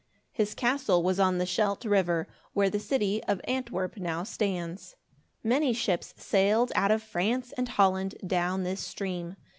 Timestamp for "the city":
2.71-3.23